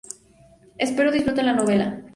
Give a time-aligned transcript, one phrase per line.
[0.79, 2.01] Espero disfruten la novela.